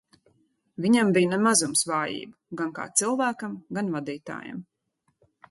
Viņam 0.85 1.11
bija 1.17 1.29
ne 1.33 1.37
mazums 1.47 1.85
vājību- 1.91 2.33
gan 2.63 2.73
kā 2.81 2.87
cilvēkam, 3.03 3.61
gan 3.79 3.93
vadītājam. 3.99 4.67